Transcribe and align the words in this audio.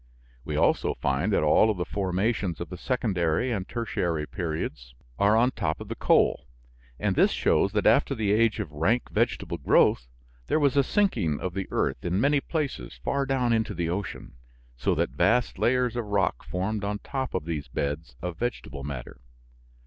We 0.43 0.55
also 0.57 0.95
find 0.95 1.31
that 1.31 1.43
all 1.43 1.69
of 1.69 1.77
the 1.77 1.85
formations 1.85 2.59
of 2.59 2.69
the 2.69 2.75
Secondary 2.79 3.51
and 3.51 3.69
Tertiary 3.69 4.25
periods 4.25 4.95
are 5.19 5.37
on 5.37 5.51
top 5.51 5.79
of 5.79 5.89
the 5.89 5.95
coal 5.95 6.47
and 6.97 7.15
this 7.15 7.29
shows 7.29 7.73
that 7.73 7.85
after 7.85 8.15
the 8.15 8.31
age 8.31 8.59
of 8.59 8.71
rank 8.71 9.11
vegetable 9.11 9.59
growth 9.59 10.07
there 10.47 10.59
was 10.59 10.75
a 10.75 10.81
sinking 10.81 11.39
of 11.39 11.53
the 11.53 11.67
earth 11.69 12.03
in 12.03 12.19
many 12.19 12.39
places 12.41 12.99
far 13.03 13.27
down 13.27 13.53
into 13.53 13.75
the 13.75 13.89
ocean 13.91 14.33
so 14.75 14.95
that 14.95 15.11
vast 15.11 15.59
layers 15.59 15.95
of 15.95 16.05
rock 16.05 16.41
formed 16.43 16.83
on 16.83 16.97
top 16.97 17.35
of 17.35 17.45
these 17.45 17.67
beds 17.67 18.15
of 18.23 18.39
vegetable 18.39 18.83
matter. 18.83 19.19